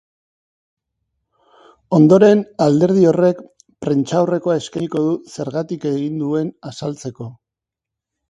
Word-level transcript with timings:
Ondoren, 1.97 2.41
alderdi 2.65 3.03
horrek 3.11 3.43
prentsaurrekoa 3.85 4.57
eskainiko 4.63 5.03
du 5.09 5.13
zergatik 5.35 5.85
egin 5.93 6.17
duen 6.25 6.51
azaltzeko. 6.73 7.29